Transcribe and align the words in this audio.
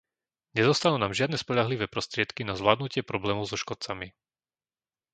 Nezostanú 0.57 0.95
nám 0.99 1.13
žiadne 1.19 1.37
spoľahlivé 1.39 1.85
prostriedky 1.95 2.41
na 2.45 2.53
zvládnutie 2.59 3.01
problémov 3.11 3.45
so 3.47 3.53
škodcami. 3.63 4.07